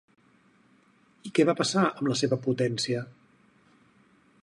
[1.29, 3.07] I què va passar amb la seva potència?